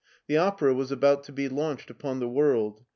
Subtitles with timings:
[0.25, 2.83] The opera was about to be launched upon the world.